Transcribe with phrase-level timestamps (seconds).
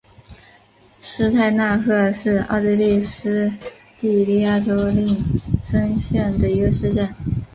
[0.99, 3.53] 施泰纳赫是奥地利施
[3.99, 5.15] 蒂利亚州利
[5.61, 7.07] 岑县的一个市镇。